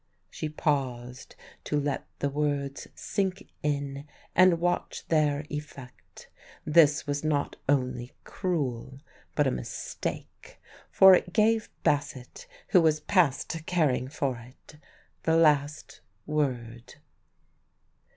She 0.31 0.49
paused 0.49 1.35
to 1.65 1.79
let 1.79 2.07
the 2.17 2.29
words 2.31 2.87
sink 2.95 3.47
in 3.61 4.07
and 4.35 4.59
watch 4.59 5.05
their 5.09 5.45
effect. 5.51 6.27
This 6.65 7.05
was 7.05 7.23
not 7.23 7.55
only 7.69 8.11
cruel, 8.23 8.97
but 9.35 9.45
a 9.45 9.51
mistake; 9.51 10.59
for 10.89 11.13
it 11.13 11.33
gave 11.33 11.69
Bassett 11.83 12.47
who 12.69 12.81
was 12.81 13.01
past 13.01 13.55
caring 13.67 14.07
for 14.07 14.37
it 14.39 14.77
the 15.21 15.37
last 15.37 16.01
word. 16.25 16.95